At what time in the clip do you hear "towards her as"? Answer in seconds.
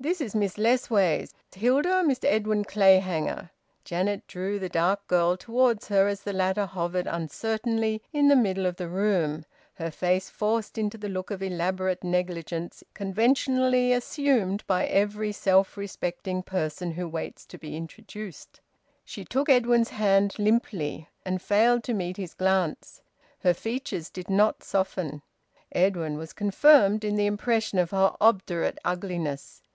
5.36-6.20